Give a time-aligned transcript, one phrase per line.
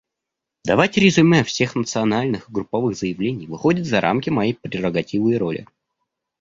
[0.65, 5.67] Давать резюме всех национальных и групповых заявлений выходит за рамки моей прерогативы и роли.